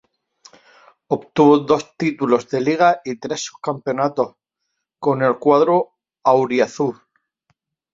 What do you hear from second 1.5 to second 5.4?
dos títulos de liga y tres subcampeonatos con el